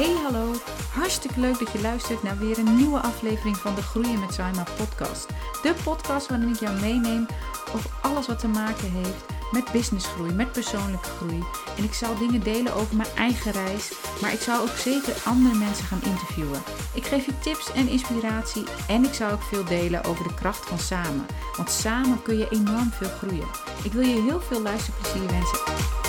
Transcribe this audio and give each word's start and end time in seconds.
Hey 0.00 0.16
hallo, 0.22 0.52
hartstikke 0.92 1.40
leuk 1.40 1.58
dat 1.58 1.72
je 1.72 1.80
luistert 1.80 2.22
naar 2.22 2.38
weer 2.38 2.58
een 2.58 2.76
nieuwe 2.76 2.98
aflevering 3.00 3.56
van 3.56 3.74
de 3.74 3.82
Groeien 3.82 4.20
met 4.20 4.34
Saima 4.34 4.64
podcast. 4.76 5.26
De 5.62 5.74
podcast 5.84 6.28
waarin 6.28 6.48
ik 6.48 6.60
jou 6.60 6.80
meeneem 6.80 7.26
over 7.74 7.90
alles 8.02 8.26
wat 8.26 8.38
te 8.38 8.48
maken 8.48 8.90
heeft 8.90 9.24
met 9.50 9.72
businessgroei, 9.72 10.32
met 10.32 10.52
persoonlijke 10.52 11.08
groei. 11.08 11.42
En 11.76 11.84
ik 11.84 11.92
zal 11.92 12.18
dingen 12.18 12.42
delen 12.42 12.74
over 12.74 12.96
mijn 12.96 13.08
eigen 13.16 13.52
reis, 13.52 13.92
maar 14.20 14.32
ik 14.32 14.40
zal 14.40 14.60
ook 14.62 14.76
zeker 14.76 15.14
andere 15.24 15.54
mensen 15.54 15.84
gaan 15.84 16.02
interviewen. 16.02 16.62
Ik 16.94 17.04
geef 17.04 17.26
je 17.26 17.38
tips 17.38 17.72
en 17.72 17.88
inspiratie 17.88 18.64
en 18.88 19.04
ik 19.04 19.14
zal 19.14 19.30
ook 19.30 19.42
veel 19.42 19.64
delen 19.64 20.04
over 20.04 20.28
de 20.28 20.34
kracht 20.34 20.66
van 20.66 20.78
samen. 20.78 21.26
Want 21.56 21.70
samen 21.70 22.22
kun 22.22 22.38
je 22.38 22.48
enorm 22.50 22.90
veel 22.90 23.10
groeien. 23.18 23.48
Ik 23.82 23.92
wil 23.92 24.06
je 24.06 24.22
heel 24.22 24.40
veel 24.40 24.62
luisterplezier 24.62 25.26
wensen. 25.26 25.99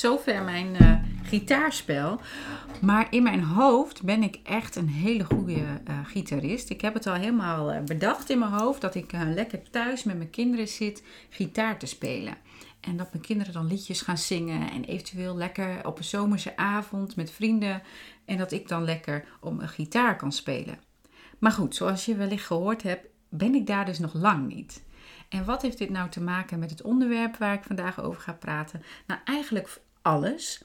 Zover 0.00 0.42
mijn 0.42 0.76
eh, 0.76 0.92
gitaarspel. 1.22 2.20
Maar 2.80 3.06
in 3.10 3.22
mijn 3.22 3.42
hoofd 3.42 4.02
ben 4.02 4.22
ik 4.22 4.40
echt 4.42 4.76
een 4.76 4.88
hele 4.88 5.24
goede 5.24 5.64
eh, 5.84 5.98
gitarist. 6.04 6.70
Ik 6.70 6.80
heb 6.80 6.94
het 6.94 7.06
al 7.06 7.14
helemaal 7.14 7.72
eh, 7.72 7.82
bedacht 7.82 8.30
in 8.30 8.38
mijn 8.38 8.52
hoofd 8.52 8.80
dat 8.80 8.94
ik 8.94 9.12
lekker 9.12 9.70
thuis 9.70 10.04
met 10.04 10.16
mijn 10.16 10.30
kinderen 10.30 10.68
zit 10.68 11.02
gitaar 11.30 11.78
te 11.78 11.86
spelen. 11.86 12.34
En 12.80 12.96
dat 12.96 13.12
mijn 13.12 13.24
kinderen 13.24 13.52
dan 13.52 13.66
liedjes 13.66 14.00
gaan 14.00 14.18
zingen 14.18 14.70
en 14.70 14.84
eventueel 14.84 15.36
lekker 15.36 15.86
op 15.86 15.98
een 15.98 16.04
zomerse 16.04 16.56
avond 16.56 17.16
met 17.16 17.30
vrienden. 17.30 17.82
En 18.24 18.36
dat 18.36 18.52
ik 18.52 18.68
dan 18.68 18.84
lekker 18.84 19.24
op 19.40 19.56
mijn 19.56 19.68
gitaar 19.68 20.16
kan 20.16 20.32
spelen. 20.32 20.78
Maar 21.38 21.52
goed, 21.52 21.74
zoals 21.74 22.04
je 22.04 22.16
wellicht 22.16 22.46
gehoord 22.46 22.82
hebt, 22.82 23.06
ben 23.28 23.54
ik 23.54 23.66
daar 23.66 23.84
dus 23.84 23.98
nog 23.98 24.14
lang 24.14 24.48
niet. 24.48 24.82
En 25.28 25.44
wat 25.44 25.62
heeft 25.62 25.78
dit 25.78 25.90
nou 25.90 26.08
te 26.10 26.20
maken 26.20 26.58
met 26.58 26.70
het 26.70 26.82
onderwerp 26.82 27.36
waar 27.36 27.54
ik 27.54 27.62
vandaag 27.62 28.02
over 28.02 28.20
ga 28.20 28.32
praten? 28.32 28.82
Nou, 29.06 29.20
eigenlijk 29.24 29.80
alles. 30.02 30.62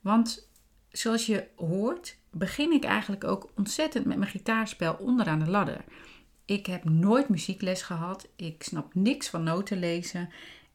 Want 0.00 0.48
zoals 0.90 1.26
je 1.26 1.46
hoort, 1.56 2.16
begin 2.30 2.72
ik 2.72 2.84
eigenlijk 2.84 3.24
ook 3.24 3.50
ontzettend 3.56 4.04
met 4.04 4.18
mijn 4.18 4.30
gitaarspel 4.30 4.94
onderaan 4.94 5.38
de 5.38 5.50
ladder. 5.50 5.84
Ik 6.44 6.66
heb 6.66 6.84
nooit 6.84 7.28
muziekles 7.28 7.82
gehad. 7.82 8.28
Ik 8.36 8.62
snap 8.62 8.94
niks 8.94 9.28
van 9.28 9.42
noten 9.42 9.78
lezen. 9.78 10.28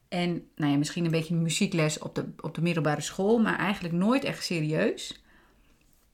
En 0.07 0.47
nou 0.55 0.71
ja, 0.71 0.77
misschien 0.77 1.05
een 1.05 1.11
beetje 1.11 1.35
muziekles 1.35 1.99
op 1.99 2.15
de, 2.15 2.25
op 2.39 2.55
de 2.55 2.61
middelbare 2.61 3.01
school, 3.01 3.39
maar 3.39 3.57
eigenlijk 3.57 3.93
nooit 3.93 4.23
echt 4.23 4.43
serieus. 4.43 5.23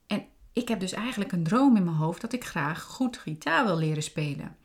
En 0.07 0.25
ik 0.53 0.67
heb 0.67 0.79
dus 0.79 0.91
eigenlijk 0.91 1.31
een 1.31 1.43
droom 1.43 1.75
in 1.75 1.83
mijn 1.83 1.95
hoofd 1.95 2.21
dat 2.21 2.33
ik 2.33 2.43
graag 2.43 2.83
goed 2.83 3.17
gitaar 3.17 3.65
wil 3.65 3.77
leren 3.77 4.03
spelen. 4.03 4.55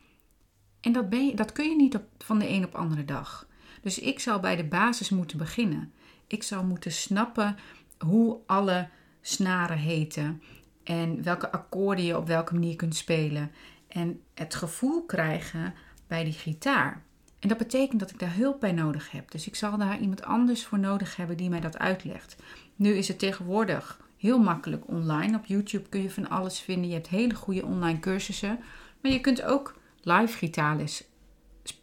En 0.81 0.91
dat, 0.91 1.09
ben 1.09 1.35
dat 1.35 1.51
kun 1.51 1.69
je 1.69 1.75
niet 1.75 1.95
op, 1.95 2.03
van 2.17 2.39
de 2.39 2.49
een 2.49 2.65
op 2.65 2.75
andere 2.75 3.05
dag. 3.05 3.47
Dus 3.81 3.99
ik 3.99 4.19
zou 4.19 4.41
bij 4.41 4.55
de 4.55 4.65
basis 4.65 5.09
moeten 5.09 5.37
beginnen. 5.37 5.93
Ik 6.27 6.43
zou 6.43 6.65
moeten 6.65 6.91
snappen 6.91 7.57
hoe 7.99 8.39
alle 8.45 8.89
snaren 9.21 9.77
heten 9.77 10.41
en 10.83 11.23
welke 11.23 11.51
akkoorden 11.51 12.05
je 12.05 12.17
op 12.17 12.27
welke 12.27 12.53
manier 12.53 12.75
kunt 12.75 12.95
spelen. 12.95 13.51
En 13.87 14.21
het 14.33 14.55
gevoel 14.55 15.05
krijgen 15.05 15.73
bij 16.07 16.23
die 16.23 16.33
gitaar. 16.33 17.03
En 17.39 17.49
dat 17.49 17.57
betekent 17.57 17.99
dat 17.99 18.09
ik 18.09 18.19
daar 18.19 18.35
hulp 18.35 18.59
bij 18.59 18.71
nodig 18.71 19.11
heb. 19.11 19.31
Dus 19.31 19.47
ik 19.47 19.55
zal 19.55 19.77
daar 19.77 19.99
iemand 19.99 20.23
anders 20.23 20.65
voor 20.65 20.79
nodig 20.79 21.15
hebben 21.15 21.37
die 21.37 21.49
mij 21.49 21.59
dat 21.59 21.77
uitlegt. 21.77 22.35
Nu 22.75 22.93
is 22.93 23.07
het 23.07 23.19
tegenwoordig 23.19 23.99
heel 24.17 24.39
makkelijk 24.39 24.87
online. 24.87 25.37
Op 25.37 25.45
YouTube 25.45 25.89
kun 25.89 26.01
je 26.01 26.09
van 26.09 26.29
alles 26.29 26.59
vinden. 26.59 26.87
Je 26.87 26.93
hebt 26.93 27.07
hele 27.07 27.35
goede 27.35 27.65
online 27.65 27.99
cursussen. 27.99 28.59
Maar 29.01 29.11
je 29.11 29.21
kunt 29.21 29.43
ook 29.43 29.75
live 30.01 30.37
gitaarles 30.37 31.03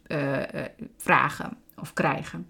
uh, 0.07 0.41
vragen 0.97 1.57
of 1.75 1.93
krijgen. 1.93 2.49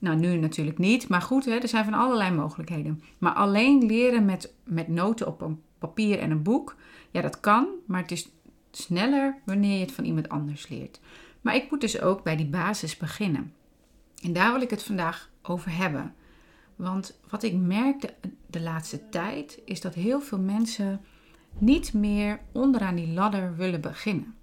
Nou, 0.00 0.16
nu 0.16 0.36
natuurlijk 0.36 0.78
niet, 0.78 1.08
maar 1.08 1.22
goed, 1.22 1.44
hè, 1.44 1.52
er 1.52 1.68
zijn 1.68 1.84
van 1.84 1.94
allerlei 1.94 2.34
mogelijkheden. 2.34 3.02
Maar 3.18 3.32
alleen 3.32 3.86
leren 3.86 4.24
met, 4.24 4.54
met 4.64 4.88
noten 4.88 5.26
op 5.26 5.40
een 5.40 5.62
papier 5.78 6.18
en 6.18 6.30
een 6.30 6.42
boek, 6.42 6.76
ja, 7.10 7.20
dat 7.20 7.40
kan, 7.40 7.68
maar 7.86 8.02
het 8.02 8.10
is 8.10 8.28
sneller 8.70 9.38
wanneer 9.44 9.74
je 9.74 9.84
het 9.84 9.92
van 9.92 10.04
iemand 10.04 10.28
anders 10.28 10.68
leert. 10.68 11.00
Maar 11.40 11.54
ik 11.54 11.70
moet 11.70 11.80
dus 11.80 12.00
ook 12.00 12.22
bij 12.22 12.36
die 12.36 12.46
basis 12.46 12.96
beginnen. 12.96 13.52
En 14.22 14.32
daar 14.32 14.52
wil 14.52 14.62
ik 14.62 14.70
het 14.70 14.82
vandaag 14.82 15.30
over 15.42 15.76
hebben. 15.76 16.14
Want 16.76 17.18
wat 17.30 17.42
ik 17.42 17.54
merk 17.54 18.14
de 18.46 18.60
laatste 18.60 19.08
tijd 19.08 19.60
is 19.64 19.80
dat 19.80 19.94
heel 19.94 20.20
veel 20.20 20.38
mensen 20.38 21.00
niet 21.58 21.92
meer 21.92 22.40
onderaan 22.52 22.94
die 22.94 23.12
ladder 23.12 23.56
willen 23.56 23.80
beginnen. 23.80 24.34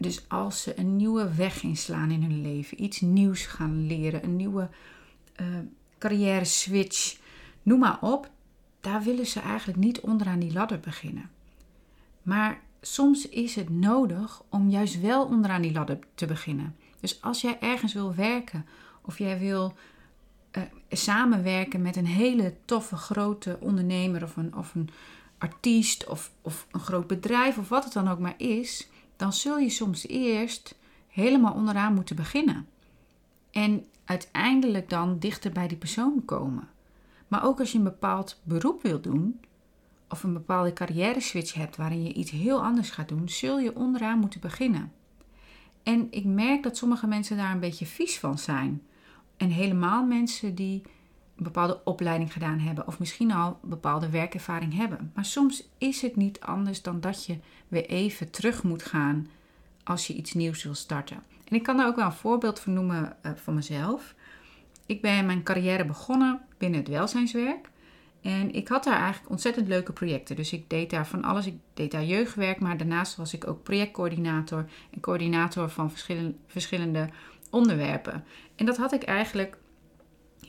Dus 0.00 0.28
als 0.28 0.62
ze 0.62 0.78
een 0.78 0.96
nieuwe 0.96 1.34
weg 1.34 1.62
inslaan 1.62 2.10
in 2.10 2.22
hun 2.22 2.42
leven, 2.42 2.82
iets 2.82 3.00
nieuws 3.00 3.46
gaan 3.46 3.86
leren, 3.86 4.24
een 4.24 4.36
nieuwe 4.36 4.68
uh, 5.40 5.46
carrière 5.98 6.44
switch, 6.44 7.18
noem 7.62 7.78
maar 7.78 7.98
op, 8.00 8.30
daar 8.80 9.02
willen 9.02 9.26
ze 9.26 9.40
eigenlijk 9.40 9.78
niet 9.78 10.00
onderaan 10.00 10.38
die 10.38 10.52
ladder 10.52 10.80
beginnen. 10.80 11.30
Maar 12.22 12.60
soms 12.80 13.28
is 13.28 13.54
het 13.54 13.70
nodig 13.70 14.42
om 14.48 14.70
juist 14.70 15.00
wel 15.00 15.24
onderaan 15.24 15.62
die 15.62 15.72
ladder 15.72 15.98
te 16.14 16.26
beginnen. 16.26 16.76
Dus 17.00 17.22
als 17.22 17.40
jij 17.40 17.58
ergens 17.60 17.92
wil 17.92 18.14
werken 18.14 18.66
of 19.00 19.18
jij 19.18 19.38
wil 19.38 19.74
uh, 20.52 20.62
samenwerken 20.90 21.82
met 21.82 21.96
een 21.96 22.06
hele 22.06 22.54
toffe 22.64 22.96
grote 22.96 23.56
ondernemer 23.60 24.22
of 24.22 24.36
een, 24.36 24.56
of 24.56 24.74
een 24.74 24.90
artiest 25.38 26.06
of, 26.06 26.30
of 26.40 26.66
een 26.70 26.80
groot 26.80 27.06
bedrijf 27.06 27.58
of 27.58 27.68
wat 27.68 27.84
het 27.84 27.92
dan 27.92 28.08
ook 28.08 28.18
maar 28.18 28.34
is, 28.36 28.89
dan 29.20 29.32
zul 29.32 29.58
je 29.58 29.70
soms 29.70 30.06
eerst 30.06 30.74
helemaal 31.08 31.54
onderaan 31.54 31.94
moeten 31.94 32.16
beginnen. 32.16 32.66
En 33.50 33.84
uiteindelijk 34.04 34.90
dan 34.90 35.18
dichter 35.18 35.52
bij 35.52 35.68
die 35.68 35.76
persoon 35.76 36.24
komen. 36.24 36.68
Maar 37.28 37.44
ook 37.44 37.60
als 37.60 37.72
je 37.72 37.78
een 37.78 37.84
bepaald 37.84 38.40
beroep 38.42 38.82
wil 38.82 39.00
doen, 39.00 39.40
of 40.08 40.22
een 40.22 40.32
bepaalde 40.32 40.72
carrière 40.72 41.20
switch 41.20 41.54
hebt 41.54 41.76
waarin 41.76 42.02
je 42.02 42.12
iets 42.12 42.30
heel 42.30 42.62
anders 42.62 42.90
gaat 42.90 43.08
doen, 43.08 43.28
zul 43.28 43.58
je 43.58 43.76
onderaan 43.76 44.18
moeten 44.18 44.40
beginnen. 44.40 44.92
En 45.82 46.06
ik 46.10 46.24
merk 46.24 46.62
dat 46.62 46.76
sommige 46.76 47.06
mensen 47.06 47.36
daar 47.36 47.52
een 47.52 47.60
beetje 47.60 47.86
vies 47.86 48.18
van 48.18 48.38
zijn. 48.38 48.82
En 49.36 49.48
helemaal 49.48 50.04
mensen 50.04 50.54
die 50.54 50.82
bepaalde 51.42 51.80
opleiding 51.84 52.32
gedaan 52.32 52.58
hebben 52.58 52.86
of 52.86 52.98
misschien 52.98 53.32
al 53.32 53.58
bepaalde 53.62 54.10
werkervaring 54.10 54.74
hebben. 54.76 55.10
Maar 55.14 55.24
soms 55.24 55.68
is 55.78 56.02
het 56.02 56.16
niet 56.16 56.40
anders 56.40 56.82
dan 56.82 57.00
dat 57.00 57.26
je 57.26 57.38
weer 57.68 57.86
even 57.86 58.30
terug 58.30 58.62
moet 58.62 58.82
gaan 58.82 59.28
als 59.84 60.06
je 60.06 60.14
iets 60.14 60.32
nieuws 60.32 60.62
wil 60.64 60.74
starten. 60.74 61.22
En 61.44 61.56
ik 61.56 61.62
kan 61.62 61.76
daar 61.76 61.86
ook 61.86 61.96
wel 61.96 62.04
een 62.04 62.12
voorbeeld 62.12 62.60
van 62.60 62.72
noemen 62.72 63.16
uh, 63.22 63.32
van 63.34 63.54
mezelf. 63.54 64.14
Ik 64.86 65.00
ben 65.00 65.26
mijn 65.26 65.42
carrière 65.42 65.84
begonnen 65.84 66.40
binnen 66.58 66.80
het 66.80 66.88
welzijnswerk. 66.88 67.70
En 68.20 68.54
ik 68.54 68.68
had 68.68 68.84
daar 68.84 69.00
eigenlijk 69.00 69.30
ontzettend 69.30 69.68
leuke 69.68 69.92
projecten. 69.92 70.36
Dus 70.36 70.52
ik 70.52 70.70
deed 70.70 70.90
daar 70.90 71.06
van 71.06 71.24
alles. 71.24 71.46
Ik 71.46 71.58
deed 71.74 71.90
daar 71.90 72.04
jeugdwerk, 72.04 72.60
maar 72.60 72.76
daarnaast 72.76 73.16
was 73.16 73.34
ik 73.34 73.46
ook 73.46 73.62
projectcoördinator 73.62 74.64
en 74.90 75.00
coördinator 75.00 75.70
van 75.70 75.90
verschillende, 75.90 76.34
verschillende 76.46 77.08
onderwerpen. 77.50 78.24
En 78.56 78.66
dat 78.66 78.76
had 78.76 78.92
ik 78.92 79.02
eigenlijk 79.02 79.56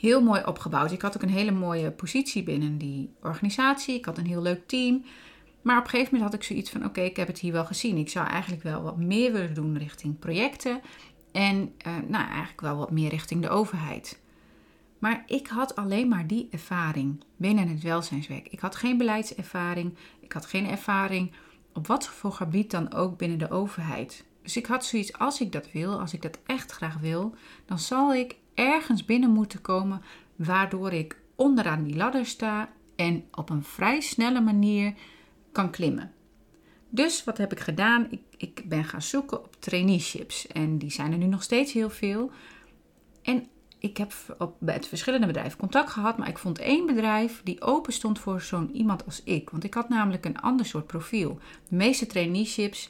heel 0.02 0.22
mooi 0.22 0.42
opgebouwd. 0.46 0.92
Ik 0.92 1.02
had 1.02 1.16
ook 1.16 1.22
een 1.22 1.30
hele 1.30 1.52
mooie 1.52 1.92
positie 1.92 2.44
binnen 2.44 2.78
die 2.78 3.14
organisatie. 3.22 3.96
Ik 3.96 4.06
had 4.06 4.18
een 4.18 4.26
heel 4.26 4.42
leuk 4.42 4.68
team. 4.68 5.04
Maar 5.62 5.78
op 5.78 5.84
een 5.84 5.90
gegeven 5.90 6.14
moment 6.14 6.32
had 6.32 6.42
ik 6.42 6.48
zoiets 6.48 6.70
van: 6.70 6.86
oké, 6.86 7.02
ik 7.02 7.16
heb 7.16 7.28
het 7.28 7.40
hier 7.40 7.52
wel 7.52 7.66
gezien. 7.66 7.98
Ik 7.98 8.10
zou 8.10 8.28
eigenlijk 8.28 8.64
wel 8.64 8.82
wat 8.82 8.98
meer 8.98 9.32
willen 9.32 9.54
doen 9.54 9.78
richting 9.78 10.20
projecten. 10.20 10.82
En 11.32 11.74
uh, 11.88 11.94
nou, 12.08 12.26
eigenlijk 12.26 12.62
wel 12.62 12.78
wat 12.78 12.92
meer 12.92 13.10
richting 13.10 13.42
de 13.42 13.50
overheid. 13.50 14.20
Maar 15.00 15.24
ik 15.28 15.48
had 15.48 15.76
alleen 15.76 16.08
maar 16.08 16.28
die 16.28 16.48
ervaring 16.52 17.24
binnen 17.36 17.68
het 17.68 17.82
welzijnswerk. 17.82 18.48
Ik 18.48 18.60
had 18.60 18.76
geen 18.76 18.98
beleidservaring. 18.98 19.94
Ik 20.20 20.32
had 20.34 20.46
geen 20.46 20.68
ervaring 20.68 21.32
op 21.74 21.88
wat 21.88 22.08
voor 22.08 22.32
gebied 22.32 22.72
dan 22.72 22.94
ook 22.94 23.18
binnen 23.18 23.38
de 23.38 23.50
overheid. 23.50 24.24
Dus 24.44 24.58
ik 24.58 24.66
had 24.66 24.86
zoiets: 24.86 25.14
als 25.18 25.42
ik 25.42 25.52
dat 25.52 25.72
wil, 25.72 26.00
als 26.00 26.14
ik 26.14 26.22
dat 26.22 26.40
echt 26.46 26.72
graag 26.72 26.98
wil, 26.98 27.36
dan 27.66 27.80
zal 27.80 28.14
ik 28.14 28.36
ergens 28.54 29.06
binnen 29.06 29.30
moeten 29.30 29.62
komen 29.62 30.02
waardoor 30.36 30.92
ik 30.92 31.22
onderaan 31.36 31.84
die 31.84 31.96
ladder 31.96 32.26
sta 32.26 32.70
en 32.96 33.24
op 33.32 33.50
een 33.50 33.64
vrij 33.64 34.00
snelle 34.00 34.42
manier 34.42 34.94
kan 35.52 35.72
klimmen. 35.72 36.12
Dus 36.90 37.24
wat 37.24 37.38
heb 37.38 37.52
ik 37.52 37.60
gedaan? 37.60 38.08
Ik, 38.10 38.22
ik 38.38 38.62
ben 38.66 38.84
gaan 38.84 39.02
zoeken 39.02 39.44
op 39.44 39.56
traineeships 39.60 40.48
en 40.48 40.78
die 40.78 40.92
zijn 40.92 41.12
er 41.12 41.18
nu 41.18 41.26
nog 41.26 41.44
steeds 41.44 41.74
heel 41.74 41.90
veel. 41.90 42.32
En 43.22 43.48
ik 43.80 43.98
heb 43.98 44.14
op, 44.38 44.56
het 44.66 44.88
verschillende 44.88 45.28
bedrijven 45.28 45.60
contact 45.60 45.90
gehad, 45.90 46.18
maar 46.18 46.28
ik 46.28 46.38
vond 46.38 46.60
één 46.60 46.86
bedrijf 46.86 47.42
die 47.44 47.62
open 47.62 47.94
stond 47.94 48.20
voor 48.20 48.42
zo'n 48.42 48.76
iemand 48.76 49.06
als 49.06 49.24
ik. 49.24 49.50
Want 49.50 49.64
ik 49.64 49.74
had 49.74 49.90
namelijk 49.90 50.26
een 50.26 50.42
ander 50.42 50.66
soort 50.66 50.88
profiel. 50.88 51.40
De 51.70 51.76
meeste 51.76 52.06
traineeships 52.06 52.90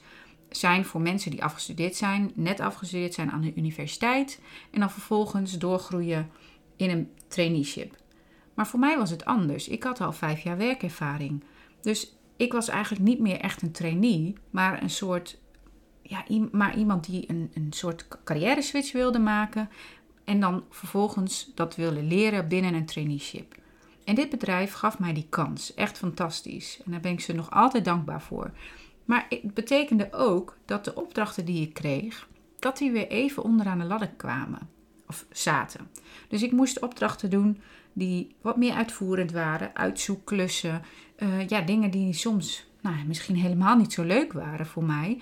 zijn 0.52 0.86
voor 0.86 1.02
mensen 1.02 1.32
die 1.32 1.44
afgestudeerd 1.44 1.96
zijn, 1.96 2.32
net 2.36 2.60
afgestudeerd 2.60 3.14
zijn 3.14 3.32
aan 3.32 3.42
de 3.42 3.54
universiteit 3.56 4.40
en 4.72 4.80
dan 4.80 4.92
vervolgens 4.92 5.58
doorgroeien 5.58 6.30
in 6.76 6.90
een 6.90 7.10
traineeship. 7.28 7.96
Maar 8.54 8.68
voor 8.68 8.80
mij 8.80 8.98
was 8.98 9.10
het 9.10 9.26
anders. 9.26 9.68
Ik 9.68 9.84
had 9.84 10.02
al 10.02 10.14
vijf 10.14 10.40
jaar 10.40 10.58
werkervaring. 10.58 11.44
Dus 11.82 12.16
ik 12.38 12.54
was 12.54 12.68
eigenlijk 12.70 13.04
niet 13.04 13.20
meer 13.20 13.40
echt 13.40 13.62
een 13.62 13.72
trainee, 13.72 14.36
maar 14.50 14.82
een 14.84 14.90
soort. 14.90 15.40
Ja, 16.02 16.24
maar 16.52 16.78
iemand 16.78 17.06
die 17.06 17.30
een, 17.30 17.52
een 17.54 17.68
soort 17.70 18.08
carrière 18.24 18.62
switch 18.62 18.92
wilde 18.92 19.20
maken. 19.20 19.70
En 20.24 20.40
dan 20.40 20.64
vervolgens 20.70 21.52
dat 21.56 21.76
wilde 21.76 22.04
leren 22.04 22.48
binnen 22.48 22.74
een 22.74 22.86
traineeship. 22.86 23.56
En 24.04 24.16
dit 24.16 24.30
bedrijf 24.30 24.74
gaf 24.74 25.00
mij 25.00 25.14
die 25.14 25.28
kans. 25.30 25.74
Echt 25.74 25.98
fantastisch. 25.98 26.82
En 26.86 26.92
daar 26.92 27.00
ben 27.00 27.12
ik 27.12 27.20
ze 27.20 27.34
nog 27.34 27.52
altijd 27.52 27.86
dankbaar 27.86 28.22
voor. 28.22 28.52
Maar 29.06 29.26
het 29.30 29.54
betekende 29.54 30.14
ook 30.14 30.58
dat 30.66 30.86
de 30.86 30.96
opdrachten 30.96 31.46
die 31.46 31.68
ik 31.68 31.74
kreeg, 31.74 32.28
dat 32.60 32.78
die 32.78 32.92
weer 32.92 33.08
even 33.08 33.44
onderaan 33.44 33.80
de 33.80 33.86
ladder 33.86 34.10
kwamen. 34.18 34.70
Of 35.08 35.26
zaten. 35.32 35.88
Dus 36.28 36.42
ik 36.42 36.52
moest 36.52 36.82
opdrachten 36.82 37.30
doen 37.30 37.62
die 37.94 38.36
wat 38.42 38.58
meer 38.58 38.74
uitvoerend 38.74 39.32
waren. 39.32 39.76
Uitzoekklussen. 39.76 40.82
Uh, 41.18 41.48
ja, 41.48 41.62
dingen 41.62 41.92
die 41.92 42.14
soms 42.14 42.70
nou, 42.82 42.96
misschien 43.08 43.36
helemaal 43.36 43.76
niet 43.76 43.94
zo 43.94 44.04
leuk 44.04 44.34
waren 44.34 44.66
voor 44.66 44.84
mij. 44.84 45.22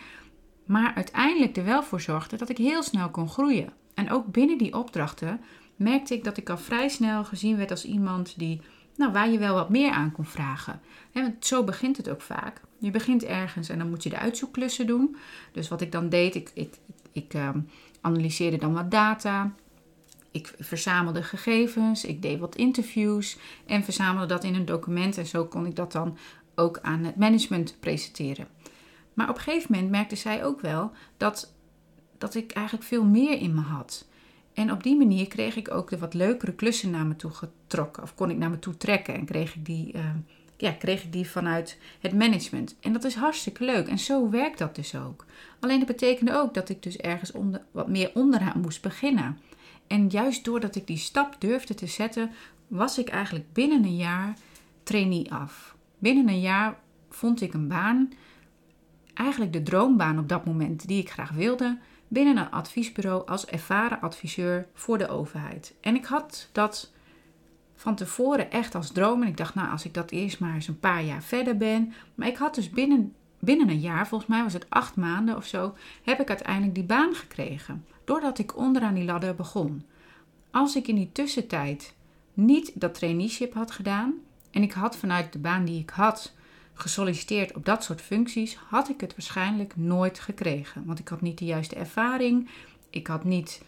Maar 0.66 0.94
uiteindelijk 0.96 1.58
er 1.58 1.64
wel 1.64 1.84
voor 1.84 2.02
zorgden 2.02 2.38
dat 2.38 2.50
ik 2.50 2.58
heel 2.58 2.84
snel 2.84 3.10
kon 3.10 3.30
groeien. 3.30 3.74
En 3.94 4.12
ook 4.12 4.32
binnen 4.32 4.58
die 4.58 4.78
opdrachten 4.78 5.42
merkte 5.76 6.14
ik 6.14 6.24
dat 6.24 6.38
ik 6.38 6.50
al 6.50 6.58
vrij 6.58 6.90
snel 6.90 7.24
gezien 7.24 7.58
werd 7.58 7.72
als 7.72 7.86
iemand 7.86 8.40
die, 8.40 8.62
nou, 8.96 9.12
waar 9.12 9.30
je 9.30 9.38
wel 9.38 9.54
wat 9.54 9.70
meer 9.70 9.92
aan 9.92 10.12
kon 10.12 10.26
vragen. 10.26 10.82
want 11.14 11.46
zo 11.46 11.64
begint 11.64 11.98
het 11.98 12.10
ook 12.10 12.22
vaak. 12.22 12.62
Je 12.80 12.92
begint 12.92 13.24
ergens 13.24 13.70
en 13.70 13.78
dan 13.78 13.90
moet 13.90 14.04
je 14.04 14.10
de 14.10 14.18
uitzoekklussen 14.18 14.88
doen. 14.88 15.16
Dus 15.52 15.68
wat 15.68 15.82
ik 15.82 15.92
dan 15.92 16.10
deed, 16.10 16.36
ik, 16.36 16.52
ik, 16.54 16.74
ik 17.12 17.34
ehm, 17.34 17.60
analyseerde 18.02 18.58
dan 18.58 18.74
wat 18.74 18.92
data. 18.92 19.54
Ik 20.32 20.56
verzamelde 20.60 21.24
gegevens, 21.24 22.06
ik 22.06 22.22
deed 22.22 22.40
wat 22.40 22.56
interviews 22.56 23.38
en 23.66 23.84
verzamelde 23.84 24.28
dat 24.28 24.44
in 24.44 24.56
een 24.56 24.66
document. 24.66 25.18
En 25.18 25.26
zo 25.26 25.46
kon 25.46 25.66
ik 25.66 25.76
dat 25.76 25.92
dan 25.92 26.18
ook 26.56 26.80
aan 26.82 27.04
het 27.04 27.16
management 27.16 27.78
presenteren. 27.80 28.48
Maar 29.14 29.30
op 29.30 29.36
een 29.36 29.42
gegeven 29.42 29.72
moment 29.72 29.92
merkte 29.92 30.16
zij 30.16 30.46
ook 30.46 30.62
wel 30.62 30.92
dat, 31.18 31.54
dat 32.18 32.36
ik 32.36 32.52
eigenlijk 32.52 32.88
veel 32.88 33.04
meer 33.04 33.42
in 33.42 33.54
me 33.54 33.62
had. 33.62 34.08
En 34.54 34.72
op 34.72 34.84
die 34.84 34.98
manier 34.98 35.28
kreeg 35.28 35.56
ik 35.56 35.72
ook 35.72 35.90
de 35.90 35.98
wat 35.98 36.14
leukere 36.14 36.54
klussen 36.54 36.90
naar 36.90 37.06
me 37.06 37.16
toe 37.16 37.32
getrokken. 37.32 38.04
Of 38.04 38.16
kon 38.16 38.30
ik 38.30 38.38
naar 38.38 38.50
me 38.50 38.60
toe 38.60 38.78
trekken 38.78 39.14
en 39.14 39.26
kreeg 39.26 39.56
ik 39.56 39.66
die, 39.66 39.94
uh, 39.96 40.10
ja, 40.62 40.72
kreeg 40.72 41.04
ik 41.04 41.12
die 41.12 41.30
vanuit 41.30 41.78
het 42.00 42.14
management. 42.14 42.76
En 42.80 42.94
dat 42.94 43.04
is 43.04 43.16
hartstikke 43.16 43.64
leuk. 43.64 43.88
En 43.88 44.00
zo 44.00 44.30
werkt 44.30 44.58
dat 44.58 44.76
dus 44.76 44.96
ook. 44.96 45.26
Alleen 45.60 45.78
dat 45.78 45.88
betekende 45.88 46.34
ook 46.34 46.54
dat 46.54 46.70
ik 46.70 46.84
dus 46.84 46.98
ergens 46.98 47.32
onder, 47.32 47.62
wat 47.72 47.88
meer 47.88 48.12
onderaan 48.14 48.62
moest 48.62 48.82
beginnen. 48.82 49.38
En 49.88 50.08
juist 50.08 50.44
doordat 50.44 50.76
ik 50.76 50.88
die 50.88 50.98
stap 50.98 51.36
durfde 51.40 51.76
te 51.76 51.88
zetten, 51.88 52.32
was 52.68 52.98
ik 52.98 53.10
eigenlijk 53.10 53.54
binnen 53.54 53.84
een 53.84 53.96
jaar 53.96 54.34
trainee 54.84 55.34
af. 55.34 55.76
Binnen 56.00 56.28
een 56.28 56.42
jaar 56.42 56.80
vond 57.10 57.42
ik 57.42 57.54
een 57.54 57.68
baan, 57.68 58.14
eigenlijk 59.14 59.54
de 59.54 59.64
droombaan 59.64 60.20
op 60.20 60.30
dat 60.30 60.46
moment 60.46 60.88
die 60.88 61.02
ik 61.02 61.12
graag 61.12 61.32
wilde, 61.32 61.78
binnen 62.08 62.38
een 62.38 62.52
adviesbureau 62.52 63.28
als 63.28 63.46
ervaren 63.46 64.02
adviseur 64.02 64.68
voor 64.74 64.98
de 64.98 65.08
overheid. 65.08 65.74
En 65.82 65.96
ik 65.96 66.06
had 66.06 66.50
dat 66.52 66.92
van 67.80 67.96
tevoren 67.96 68.52
echt 68.52 68.76
als 68.76 68.92
droom. 68.92 69.22
En 69.22 69.28
ik 69.28 69.38
dacht, 69.38 69.56
nou, 69.56 69.72
als 69.72 69.86
ik 69.86 69.94
dat 69.94 70.12
eerst 70.12 70.40
maar 70.40 70.54
eens 70.54 70.68
een 70.68 70.80
paar 70.80 71.04
jaar 71.04 71.24
verder 71.24 71.58
ben. 71.58 71.94
Maar 72.16 72.28
ik 72.28 72.38
had 72.38 72.56
dus 72.56 72.70
binnen, 72.70 73.14
binnen 73.40 73.70
een 73.70 73.80
jaar, 73.80 74.08
volgens 74.08 74.30
mij 74.30 74.44
was 74.44 74.54
het 74.54 74.70
acht 74.70 74.96
maanden 74.96 75.36
of 75.36 75.46
zo, 75.46 75.74
heb 76.04 76.20
ik 76.20 76.30
uiteindelijk 76.30 76.76
die 76.76 76.84
baan 76.84 77.14
gekregen 77.16 77.86
doordat 78.04 78.40
ik 78.40 78.58
onderaan 78.58 78.94
die 78.94 79.04
ladder 79.04 79.36
begon. 79.36 79.86
Als 80.52 80.76
ik 80.76 80.88
in 80.88 80.96
die 80.96 81.12
tussentijd 81.12 81.94
niet 82.34 82.72
dat 82.76 82.94
traineeship 82.94 83.54
had 83.54 83.72
gedaan 83.72 84.14
en 84.52 84.62
ik 84.62 84.72
had 84.72 84.98
vanuit 84.98 85.34
de 85.34 85.40
baan 85.40 85.66
die 85.66 85.82
ik 85.82 85.90
had 85.90 86.34
gesolliciteerd 86.74 87.56
op 87.56 87.66
dat 87.66 87.84
soort 87.84 88.02
functies, 88.02 88.56
had 88.56 88.90
ik 88.90 89.02
het 89.02 89.16
waarschijnlijk 89.16 89.76
nooit 89.76 90.20
gekregen. 90.20 90.86
Want 90.86 91.00
ik 91.00 91.08
had 91.08 91.22
niet 91.22 91.38
de 91.38 91.46
juiste 91.46 91.76
ervaring. 91.76 92.50
Ik 92.90 93.08
had 93.08 93.24
niet. 93.24 93.62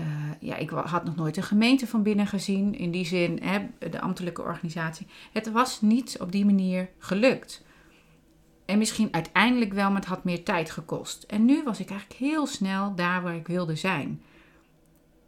Uh, 0.00 0.06
ja, 0.40 0.56
ik 0.56 0.70
had 0.70 1.04
nog 1.04 1.16
nooit 1.16 1.36
een 1.36 1.42
gemeente 1.42 1.86
van 1.86 2.02
binnen 2.02 2.26
gezien. 2.26 2.74
In 2.74 2.90
die 2.90 3.04
zin, 3.04 3.38
hè, 3.42 3.88
de 3.90 4.00
ambtelijke 4.00 4.42
organisatie. 4.42 5.06
Het 5.32 5.50
was 5.52 5.80
niet 5.80 6.16
op 6.20 6.32
die 6.32 6.44
manier 6.44 6.88
gelukt. 6.98 7.64
En 8.64 8.78
misschien 8.78 9.08
uiteindelijk 9.14 9.72
wel, 9.72 9.88
maar 9.90 10.00
het 10.00 10.08
had 10.08 10.24
meer 10.24 10.44
tijd 10.44 10.70
gekost. 10.70 11.22
En 11.22 11.44
nu 11.44 11.62
was 11.62 11.80
ik 11.80 11.90
eigenlijk 11.90 12.20
heel 12.20 12.46
snel 12.46 12.94
daar 12.94 13.22
waar 13.22 13.34
ik 13.34 13.46
wilde 13.46 13.76
zijn. 13.76 14.22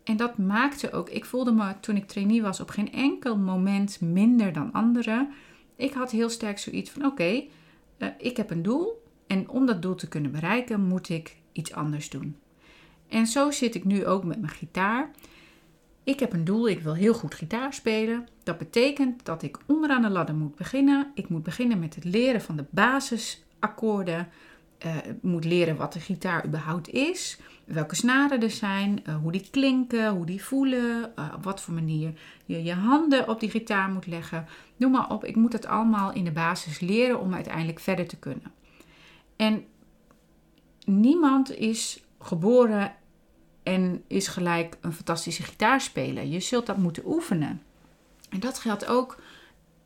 En 0.05 0.17
dat 0.17 0.39
maakte 0.39 0.93
ook, 0.93 1.11
ik 1.11 1.25
voelde 1.25 1.53
me 1.53 1.81
toen 1.81 1.97
ik 1.97 2.07
trainee 2.07 2.43
was 2.43 2.61
op 2.61 2.71
geen 2.71 2.93
enkel 2.93 3.37
moment 3.37 4.01
minder 4.01 4.53
dan 4.53 4.73
anderen. 4.73 5.33
Ik 5.77 5.93
had 5.93 6.11
heel 6.11 6.29
sterk 6.29 6.59
zoiets 6.59 6.91
van: 6.91 7.05
oké, 7.05 7.45
eh, 7.99 8.09
ik 8.19 8.37
heb 8.37 8.51
een 8.51 8.63
doel. 8.63 9.03
En 9.27 9.49
om 9.49 9.67
dat 9.67 9.83
doel 9.83 9.95
te 9.95 10.09
kunnen 10.09 10.33
bereiken, 10.33 10.81
moet 10.81 11.09
ik 11.09 11.37
iets 11.53 11.73
anders 11.73 12.11
doen. 12.11 12.37
En 13.13 13.27
zo 13.27 13.51
zit 13.51 13.75
ik 13.75 13.85
nu 13.85 14.07
ook 14.07 14.25
met 14.25 14.41
mijn 14.41 14.53
gitaar. 14.53 15.11
Ik 16.05 16.21
heb 16.21 16.33
een 16.33 16.45
doel, 16.45 16.69
ik 16.69 16.81
wil 16.81 16.95
heel 16.95 17.15
goed 17.15 17.35
gitaar 17.35 17.75
spelen. 17.75 18.29
Dat 18.43 18.59
betekent 18.59 19.25
dat 19.25 19.43
ik 19.43 19.59
onderaan 19.67 20.03
de 20.03 20.11
ladder 20.11 20.35
moet 20.35 20.57
beginnen. 20.57 21.11
Ik 21.15 21.29
moet 21.29 21.43
beginnen 21.43 21.79
met 21.79 21.95
het 21.95 22.05
leren 22.05 22.41
van 22.41 22.57
de 22.57 22.65
basisakkoorden. 22.71 24.29
Uh, 24.87 24.97
moet 25.21 25.45
leren 25.45 25.77
wat 25.77 25.93
de 25.93 26.01
gitaar 26.01 26.47
überhaupt 26.47 26.89
is, 26.89 27.39
welke 27.65 27.95
snaren 27.95 28.43
er 28.43 28.51
zijn, 28.51 29.03
uh, 29.07 29.17
hoe 29.17 29.33
die 29.33 29.49
klinken, 29.51 30.11
hoe 30.11 30.27
die 30.27 30.45
voelen, 30.45 31.13
uh, 31.19 31.33
op 31.35 31.45
wat 31.45 31.61
voor 31.61 31.75
manier 31.75 32.13
je 32.45 32.63
je 32.63 32.73
handen 32.73 33.29
op 33.29 33.41
die 33.41 33.51
gitaar 33.51 33.91
moet 33.91 34.07
leggen. 34.07 34.47
Noem 34.77 34.91
maar 34.91 35.11
op, 35.11 35.25
ik 35.25 35.37
moet 35.37 35.53
het 35.53 35.67
allemaal 35.67 36.13
in 36.13 36.25
de 36.25 36.33
basis 36.33 36.81
leren 36.81 37.21
om 37.21 37.35
uiteindelijk 37.35 37.81
verder 37.81 38.07
te 38.07 38.19
kunnen. 38.19 38.53
En 39.37 39.65
niemand 40.85 41.57
is 41.57 42.05
geboren 42.19 42.95
en 43.63 44.03
is 44.07 44.29
gelijk 44.29 44.77
een 44.81 44.93
fantastische 44.93 45.43
gitaarspeler. 45.43 46.25
Je 46.25 46.41
zult 46.41 46.67
dat 46.67 46.77
moeten 46.77 47.03
oefenen. 47.07 47.63
En 48.31 48.41
dat 48.41 48.59
geldt 48.59 48.87
ook 48.87 49.21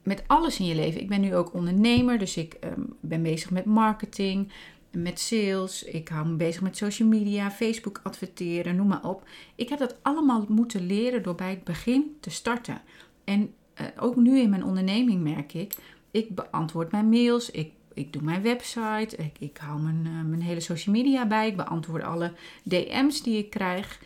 met 0.02 0.25
alles 0.26 0.58
in 0.58 0.67
je 0.67 0.75
leven. 0.75 1.00
Ik 1.00 1.08
ben 1.08 1.20
nu 1.20 1.34
ook 1.37 1.55
ondernemer, 1.55 2.19
dus 2.19 2.37
ik 2.37 2.55
ehm, 2.55 2.81
ben 3.00 3.23
bezig 3.23 3.50
met 3.50 3.64
marketing, 3.64 4.52
met 4.90 5.21
sales. 5.21 5.85
Ik 5.85 6.09
hou 6.09 6.28
me 6.28 6.35
bezig 6.35 6.62
met 6.62 6.76
social 6.76 7.09
media, 7.09 7.50
Facebook 7.50 8.00
adverteren, 8.02 8.76
noem 8.76 8.87
maar 8.87 9.04
op. 9.04 9.28
Ik 9.54 9.68
heb 9.68 9.78
dat 9.78 9.97
allemaal 10.02 10.45
moeten 10.49 10.87
leren 10.87 11.23
door 11.23 11.35
bij 11.35 11.50
het 11.50 11.64
begin 11.64 12.16
te 12.21 12.30
starten. 12.30 12.80
En 13.25 13.54
uh, 13.80 13.87
ook 13.99 14.16
nu 14.16 14.40
in 14.40 14.50
mijn 14.50 14.64
onderneming 14.64 15.23
merk 15.23 15.54
ik, 15.54 15.75
ik 16.11 16.35
beantwoord 16.35 16.92
mijn 16.92 17.09
mails, 17.09 17.50
ik 17.50 17.73
ik 17.96 18.12
doe 18.12 18.22
mijn 18.22 18.42
website, 18.42 19.16
ik, 19.16 19.38
ik 19.38 19.56
hou 19.56 19.80
mijn, 19.80 20.04
uh, 20.06 20.22
mijn 20.24 20.42
hele 20.42 20.60
social 20.60 20.94
media 20.94 21.26
bij, 21.26 21.48
ik 21.48 21.56
beantwoord 21.56 22.02
alle 22.02 22.32
DM's 22.62 23.22
die 23.22 23.38
ik 23.38 23.50
krijg. 23.50 24.00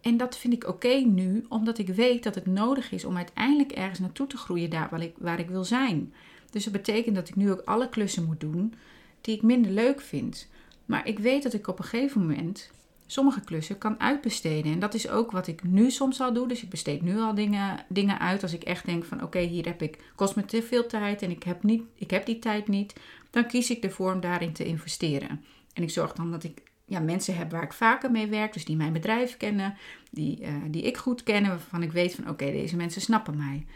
En 0.00 0.16
dat 0.16 0.38
vind 0.38 0.54
ik 0.54 0.66
oké 0.68 0.94
nu, 0.94 1.44
omdat 1.48 1.78
ik 1.78 1.88
weet 1.88 2.22
dat 2.22 2.34
het 2.34 2.46
nodig 2.46 2.92
is 2.92 3.04
om 3.04 3.16
uiteindelijk 3.16 3.72
ergens 3.72 3.98
naartoe 3.98 4.26
te 4.26 4.36
groeien 4.36 4.70
daar 4.70 4.88
waar 4.90 5.02
ik, 5.02 5.14
waar 5.18 5.38
ik 5.38 5.48
wil 5.48 5.64
zijn. 5.64 6.12
Dus 6.50 6.64
dat 6.64 6.72
betekent 6.72 7.14
dat 7.14 7.28
ik 7.28 7.36
nu 7.36 7.50
ook 7.50 7.62
alle 7.64 7.88
klussen 7.88 8.24
moet 8.24 8.40
doen 8.40 8.74
die 9.20 9.36
ik 9.36 9.42
minder 9.42 9.70
leuk 9.70 10.00
vind. 10.00 10.48
Maar 10.86 11.06
ik 11.06 11.18
weet 11.18 11.42
dat 11.42 11.54
ik 11.54 11.66
op 11.66 11.78
een 11.78 11.84
gegeven 11.84 12.20
moment 12.20 12.70
sommige 13.10 13.40
klussen 13.40 13.78
kan 13.78 14.00
uitbesteden. 14.00 14.72
En 14.72 14.78
dat 14.78 14.94
is 14.94 15.08
ook 15.08 15.30
wat 15.30 15.46
ik 15.46 15.62
nu 15.62 15.90
soms 15.90 16.20
al 16.20 16.32
doe. 16.32 16.48
Dus 16.48 16.62
ik 16.62 16.68
besteed 16.68 17.02
nu 17.02 17.18
al 17.18 17.34
dingen, 17.34 17.84
dingen 17.88 18.18
uit. 18.18 18.42
Als 18.42 18.52
ik 18.52 18.62
echt 18.62 18.86
denk 18.86 19.04
van 19.04 19.22
oké, 19.22 19.38
hier 19.38 19.64
heb 19.64 19.82
ik, 19.82 19.98
kost 20.14 20.36
me 20.36 20.44
te 20.44 20.62
veel 20.62 20.86
tijd 20.86 21.22
en 21.22 21.30
ik 21.30 21.42
heb, 21.42 21.62
niet, 21.62 21.82
ik 21.94 22.10
heb 22.10 22.26
die 22.26 22.38
tijd 22.38 22.68
niet. 22.68 22.94
Dan 23.30 23.46
kies 23.46 23.70
ik 23.70 23.84
ervoor 23.84 24.12
om 24.12 24.20
daarin 24.20 24.52
te 24.52 24.64
investeren. 24.64 25.44
En 25.72 25.82
ik 25.82 25.90
zorg 25.90 26.12
dan 26.12 26.30
dat 26.30 26.44
ik 26.44 26.62
ja, 26.84 27.00
mensen 27.00 27.36
heb 27.36 27.50
waar 27.50 27.62
ik 27.62 27.72
vaker 27.72 28.10
mee 28.10 28.26
werk. 28.26 28.52
Dus 28.52 28.64
die 28.64 28.76
mijn 28.76 28.92
bedrijf 28.92 29.36
kennen, 29.36 29.76
die, 30.10 30.40
uh, 30.40 30.48
die 30.68 30.82
ik 30.82 30.96
goed 30.96 31.22
ken. 31.22 31.46
Waarvan 31.46 31.82
ik 31.82 31.92
weet 31.92 32.14
van 32.14 32.28
oké, 32.28 32.44
deze 32.50 32.76
mensen 32.76 33.00
snappen 33.00 33.36
mij. 33.36 33.66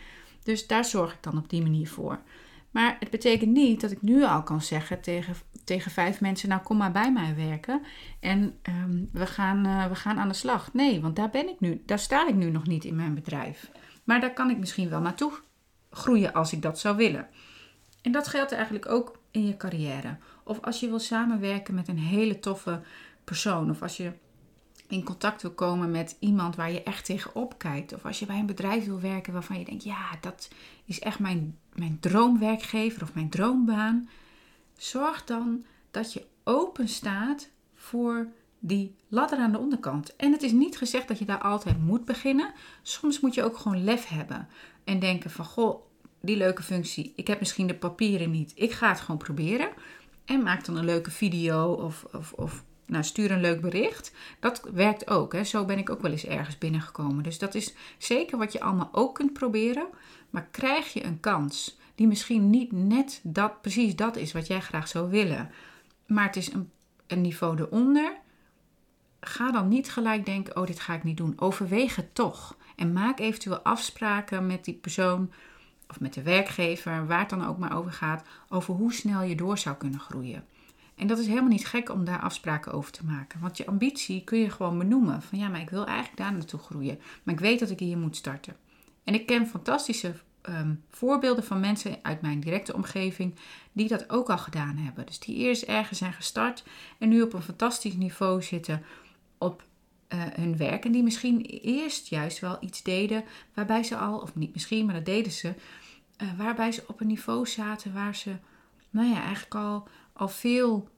Dus 0.42 0.66
daar 0.66 0.84
zorg 0.84 1.12
ik 1.12 1.22
dan 1.22 1.38
op 1.38 1.50
die 1.50 1.62
manier 1.62 1.88
voor. 1.88 2.18
Maar 2.72 2.96
het 3.00 3.10
betekent 3.10 3.50
niet 3.50 3.80
dat 3.80 3.90
ik 3.90 4.02
nu 4.02 4.24
al 4.24 4.42
kan 4.42 4.62
zeggen 4.62 5.00
tegen, 5.00 5.34
tegen 5.64 5.90
vijf 5.90 6.20
mensen: 6.20 6.48
Nou, 6.48 6.62
kom 6.62 6.76
maar 6.76 6.92
bij 6.92 7.12
mij 7.12 7.34
werken. 7.36 7.82
En 8.20 8.58
um, 8.68 9.08
we, 9.12 9.26
gaan, 9.26 9.66
uh, 9.66 9.86
we 9.86 9.94
gaan 9.94 10.18
aan 10.18 10.28
de 10.28 10.34
slag. 10.34 10.72
Nee, 10.72 11.00
want 11.00 11.16
daar 11.16 11.30
ben 11.30 11.48
ik 11.48 11.60
nu. 11.60 11.82
Daar 11.86 11.98
sta 11.98 12.28
ik 12.28 12.34
nu 12.34 12.50
nog 12.50 12.66
niet 12.66 12.84
in 12.84 12.96
mijn 12.96 13.14
bedrijf. 13.14 13.70
Maar 14.04 14.20
daar 14.20 14.32
kan 14.32 14.50
ik 14.50 14.58
misschien 14.58 14.88
wel 14.88 15.00
naartoe 15.00 15.32
groeien 15.90 16.32
als 16.32 16.52
ik 16.52 16.62
dat 16.62 16.78
zou 16.78 16.96
willen. 16.96 17.28
En 18.02 18.12
dat 18.12 18.28
geldt 18.28 18.52
eigenlijk 18.52 18.88
ook 18.88 19.18
in 19.30 19.46
je 19.46 19.56
carrière. 19.56 20.16
Of 20.44 20.60
als 20.60 20.80
je 20.80 20.88
wil 20.88 20.98
samenwerken 20.98 21.74
met 21.74 21.88
een 21.88 21.98
hele 21.98 22.38
toffe 22.38 22.80
persoon. 23.24 23.70
Of 23.70 23.82
als 23.82 23.96
je 23.96 24.12
in 24.92 25.04
contact 25.04 25.42
wil 25.42 25.50
komen 25.50 25.90
met 25.90 26.16
iemand 26.18 26.56
waar 26.56 26.72
je 26.72 26.82
echt 26.82 27.04
tegenop 27.04 27.58
kijkt. 27.58 27.94
Of 27.94 28.04
als 28.04 28.18
je 28.18 28.26
bij 28.26 28.38
een 28.38 28.46
bedrijf 28.46 28.84
wil 28.84 29.00
werken 29.00 29.32
waarvan 29.32 29.58
je 29.58 29.64
denkt, 29.64 29.84
ja, 29.84 30.08
dat 30.20 30.48
is 30.84 31.00
echt 31.00 31.18
mijn, 31.18 31.58
mijn 31.74 31.96
droomwerkgever 32.00 33.02
of 33.02 33.14
mijn 33.14 33.30
droombaan. 33.30 34.08
Zorg 34.76 35.24
dan 35.24 35.64
dat 35.90 36.12
je 36.12 36.26
open 36.44 36.88
staat 36.88 37.48
voor 37.74 38.26
die 38.58 38.94
ladder 39.08 39.38
aan 39.38 39.52
de 39.52 39.58
onderkant. 39.58 40.16
En 40.16 40.32
het 40.32 40.42
is 40.42 40.52
niet 40.52 40.76
gezegd 40.76 41.08
dat 41.08 41.18
je 41.18 41.24
daar 41.24 41.42
altijd 41.42 41.82
moet 41.82 42.04
beginnen. 42.04 42.52
Soms 42.82 43.20
moet 43.20 43.34
je 43.34 43.42
ook 43.42 43.56
gewoon 43.56 43.84
lef 43.84 44.08
hebben 44.08 44.48
en 44.84 44.98
denken 44.98 45.30
van, 45.30 45.44
goh, 45.44 45.82
die 46.20 46.36
leuke 46.36 46.62
functie, 46.62 47.12
ik 47.16 47.26
heb 47.26 47.38
misschien 47.38 47.66
de 47.66 47.74
papieren 47.74 48.30
niet, 48.30 48.52
ik 48.54 48.72
ga 48.72 48.88
het 48.88 49.00
gewoon 49.00 49.16
proberen. 49.16 49.68
En 50.24 50.42
maak 50.42 50.64
dan 50.64 50.76
een 50.76 50.84
leuke 50.84 51.10
video 51.10 51.72
of, 51.72 52.04
of, 52.12 52.32
of 52.32 52.64
nou, 52.92 53.04
stuur 53.04 53.30
een 53.30 53.40
leuk 53.40 53.60
bericht. 53.60 54.12
Dat 54.40 54.62
werkt 54.72 55.10
ook. 55.10 55.32
Hè. 55.32 55.44
Zo 55.44 55.64
ben 55.64 55.78
ik 55.78 55.90
ook 55.90 56.00
wel 56.00 56.10
eens 56.10 56.26
ergens 56.26 56.58
binnengekomen. 56.58 57.22
Dus 57.22 57.38
dat 57.38 57.54
is 57.54 57.74
zeker 57.98 58.38
wat 58.38 58.52
je 58.52 58.60
allemaal 58.60 58.88
ook 58.92 59.14
kunt 59.14 59.32
proberen. 59.32 59.86
Maar 60.30 60.48
krijg 60.50 60.92
je 60.92 61.04
een 61.04 61.20
kans 61.20 61.78
die 61.94 62.06
misschien 62.06 62.50
niet 62.50 62.72
net 62.72 63.20
dat, 63.22 63.60
precies 63.60 63.96
dat 63.96 64.16
is 64.16 64.32
wat 64.32 64.46
jij 64.46 64.60
graag 64.60 64.88
zou 64.88 65.10
willen. 65.10 65.50
Maar 66.06 66.26
het 66.26 66.36
is 66.36 66.52
een, 66.52 66.70
een 67.06 67.20
niveau 67.20 67.58
eronder. 67.60 68.16
Ga 69.20 69.50
dan 69.50 69.68
niet 69.68 69.90
gelijk 69.90 70.26
denken, 70.26 70.56
oh 70.56 70.66
dit 70.66 70.80
ga 70.80 70.94
ik 70.94 71.04
niet 71.04 71.16
doen. 71.16 71.32
Overweeg 71.36 71.96
het 71.96 72.14
toch. 72.14 72.56
En 72.76 72.92
maak 72.92 73.20
eventueel 73.20 73.58
afspraken 73.60 74.46
met 74.46 74.64
die 74.64 74.74
persoon 74.74 75.32
of 75.88 76.00
met 76.00 76.14
de 76.14 76.22
werkgever, 76.22 77.06
waar 77.06 77.18
het 77.18 77.30
dan 77.30 77.46
ook 77.46 77.58
maar 77.58 77.76
over 77.76 77.92
gaat, 77.92 78.24
over 78.48 78.74
hoe 78.74 78.92
snel 78.92 79.22
je 79.22 79.34
door 79.34 79.58
zou 79.58 79.76
kunnen 79.76 80.00
groeien. 80.00 80.44
En 80.96 81.06
dat 81.06 81.18
is 81.18 81.26
helemaal 81.26 81.48
niet 81.48 81.66
gek 81.66 81.90
om 81.90 82.04
daar 82.04 82.20
afspraken 82.20 82.72
over 82.72 82.92
te 82.92 83.04
maken. 83.04 83.40
Want 83.40 83.56
je 83.56 83.66
ambitie 83.66 84.24
kun 84.24 84.38
je 84.38 84.50
gewoon 84.50 84.78
benoemen. 84.78 85.22
Van 85.22 85.38
ja, 85.38 85.48
maar 85.48 85.60
ik 85.60 85.70
wil 85.70 85.86
eigenlijk 85.86 86.16
daar 86.16 86.32
naartoe 86.32 86.60
groeien. 86.60 87.00
Maar 87.22 87.34
ik 87.34 87.40
weet 87.40 87.58
dat 87.58 87.70
ik 87.70 87.78
hier 87.78 87.98
moet 87.98 88.16
starten. 88.16 88.56
En 89.04 89.14
ik 89.14 89.26
ken 89.26 89.46
fantastische 89.46 90.14
ehm, 90.42 90.74
voorbeelden 90.90 91.44
van 91.44 91.60
mensen 91.60 91.98
uit 92.02 92.20
mijn 92.20 92.40
directe 92.40 92.74
omgeving 92.74 93.34
die 93.72 93.88
dat 93.88 94.10
ook 94.10 94.30
al 94.30 94.38
gedaan 94.38 94.76
hebben. 94.76 95.06
Dus 95.06 95.18
die 95.18 95.36
eerst 95.36 95.62
ergens 95.62 95.98
zijn 95.98 96.12
gestart 96.12 96.64
en 96.98 97.08
nu 97.08 97.22
op 97.22 97.32
een 97.32 97.42
fantastisch 97.42 97.94
niveau 97.94 98.42
zitten 98.42 98.82
op 99.38 99.64
uh, 100.14 100.22
hun 100.32 100.56
werk. 100.56 100.84
En 100.84 100.92
die 100.92 101.02
misschien 101.02 101.40
eerst 101.62 102.08
juist 102.08 102.38
wel 102.38 102.56
iets 102.60 102.82
deden 102.82 103.24
waarbij 103.54 103.82
ze 103.82 103.96
al, 103.96 104.18
of 104.18 104.34
niet 104.34 104.52
misschien, 104.52 104.84
maar 104.84 104.94
dat 104.94 105.04
deden 105.04 105.32
ze, 105.32 105.54
uh, 106.22 106.38
waarbij 106.38 106.72
ze 106.72 106.84
op 106.86 107.00
een 107.00 107.06
niveau 107.06 107.46
zaten 107.46 107.92
waar 107.92 108.16
ze, 108.16 108.36
nou 108.90 109.08
ja, 109.08 109.22
eigenlijk 109.22 109.54
al 109.54 109.88
al 110.12 110.28
veel, 110.28 110.88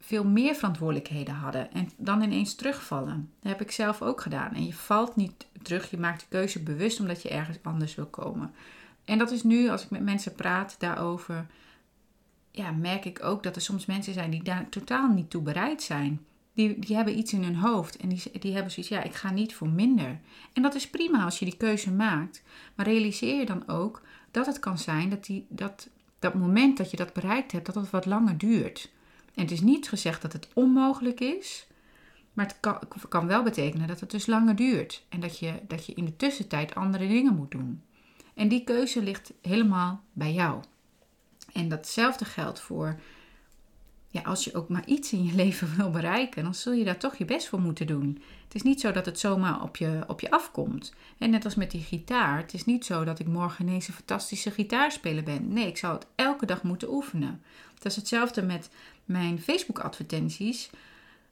veel 0.00 0.24
meer 0.24 0.54
verantwoordelijkheden 0.54 1.34
hadden 1.34 1.72
en 1.72 1.90
dan 1.96 2.22
ineens 2.22 2.54
terugvallen. 2.54 3.30
Dat 3.40 3.52
heb 3.52 3.60
ik 3.60 3.70
zelf 3.70 4.02
ook 4.02 4.20
gedaan. 4.20 4.54
En 4.54 4.66
je 4.66 4.74
valt 4.74 5.16
niet 5.16 5.46
terug, 5.62 5.90
je 5.90 5.98
maakt 5.98 6.20
de 6.20 6.26
keuze 6.28 6.62
bewust 6.62 7.00
omdat 7.00 7.22
je 7.22 7.28
ergens 7.28 7.58
anders 7.62 7.94
wil 7.94 8.06
komen. 8.06 8.54
En 9.04 9.18
dat 9.18 9.30
is 9.30 9.42
nu, 9.42 9.68
als 9.68 9.84
ik 9.84 9.90
met 9.90 10.02
mensen 10.02 10.34
praat 10.34 10.76
daarover, 10.78 11.46
ja, 12.50 12.70
merk 12.70 13.04
ik 13.04 13.24
ook 13.24 13.42
dat 13.42 13.56
er 13.56 13.62
soms 13.62 13.86
mensen 13.86 14.14
zijn 14.14 14.30
die 14.30 14.42
daar 14.42 14.68
totaal 14.68 15.08
niet 15.08 15.30
toe 15.30 15.42
bereid 15.42 15.82
zijn. 15.82 16.24
Die, 16.52 16.78
die 16.78 16.96
hebben 16.96 17.18
iets 17.18 17.32
in 17.32 17.42
hun 17.42 17.56
hoofd 17.56 17.96
en 17.96 18.08
die, 18.08 18.22
die 18.40 18.52
hebben 18.52 18.72
zoiets, 18.72 18.92
ja, 18.92 19.02
ik 19.02 19.14
ga 19.14 19.30
niet 19.30 19.54
voor 19.54 19.68
minder. 19.68 20.20
En 20.52 20.62
dat 20.62 20.74
is 20.74 20.90
prima 20.90 21.24
als 21.24 21.38
je 21.38 21.44
die 21.44 21.56
keuze 21.56 21.92
maakt. 21.92 22.42
Maar 22.74 22.86
realiseer 22.86 23.38
je 23.38 23.46
dan 23.46 23.68
ook 23.68 24.02
dat 24.30 24.46
het 24.46 24.58
kan 24.58 24.78
zijn 24.78 25.10
dat, 25.10 25.24
die, 25.24 25.46
dat 25.48 25.88
dat 26.18 26.34
moment 26.34 26.76
dat 26.76 26.90
je 26.90 26.96
dat 26.96 27.12
bereikt 27.12 27.52
hebt, 27.52 27.66
dat 27.66 27.74
het 27.74 27.90
wat 27.90 28.06
langer 28.06 28.38
duurt. 28.38 28.90
En 29.34 29.42
het 29.42 29.50
is 29.50 29.60
niet 29.60 29.88
gezegd 29.88 30.22
dat 30.22 30.32
het 30.32 30.48
onmogelijk 30.54 31.20
is, 31.20 31.66
maar 32.32 32.46
het 32.46 32.56
kan, 32.60 32.78
kan 33.08 33.26
wel 33.26 33.42
betekenen 33.42 33.88
dat 33.88 34.00
het 34.00 34.10
dus 34.10 34.26
langer 34.26 34.56
duurt. 34.56 35.04
En 35.08 35.20
dat 35.20 35.38
je, 35.38 35.52
dat 35.68 35.86
je 35.86 35.94
in 35.94 36.04
de 36.04 36.16
tussentijd 36.16 36.74
andere 36.74 37.08
dingen 37.08 37.34
moet 37.34 37.50
doen. 37.50 37.82
En 38.34 38.48
die 38.48 38.64
keuze 38.64 39.02
ligt 39.02 39.32
helemaal 39.42 40.02
bij 40.12 40.32
jou. 40.32 40.62
En 41.52 41.68
datzelfde 41.68 42.24
geldt 42.24 42.60
voor 42.60 43.00
ja, 44.14 44.20
als 44.22 44.44
je 44.44 44.54
ook 44.54 44.68
maar 44.68 44.86
iets 44.86 45.12
in 45.12 45.24
je 45.24 45.34
leven 45.44 45.76
wil 45.76 45.90
bereiken, 45.90 46.42
dan 46.42 46.54
zul 46.54 46.72
je 46.72 46.84
daar 46.84 46.98
toch 46.98 47.16
je 47.16 47.24
best 47.24 47.48
voor 47.48 47.60
moeten 47.60 47.86
doen. 47.86 48.22
Het 48.44 48.54
is 48.54 48.62
niet 48.62 48.80
zo 48.80 48.92
dat 48.92 49.06
het 49.06 49.18
zomaar 49.18 49.62
op 49.62 49.76
je, 49.76 50.00
op 50.06 50.20
je 50.20 50.30
afkomt. 50.30 50.94
En 51.18 51.30
net 51.30 51.44
als 51.44 51.54
met 51.54 51.70
die 51.70 51.82
gitaar, 51.82 52.36
het 52.36 52.54
is 52.54 52.64
niet 52.64 52.84
zo 52.84 53.04
dat 53.04 53.18
ik 53.18 53.26
morgen 53.26 53.66
ineens 53.66 53.88
een 53.88 53.94
fantastische 53.94 54.50
gitaarspeler 54.50 55.22
ben. 55.22 55.52
Nee, 55.52 55.66
ik 55.66 55.76
zou 55.76 55.94
het 55.94 56.06
elke 56.14 56.46
dag 56.46 56.62
moeten 56.62 56.92
oefenen. 56.92 57.42
Het 57.74 57.84
is 57.84 57.96
hetzelfde 57.96 58.42
met 58.42 58.70
mijn 59.04 59.40
Facebook-advertenties. 59.40 60.70